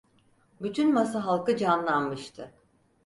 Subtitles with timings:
[0.61, 2.51] Bütün masa halkı canlanmıştı.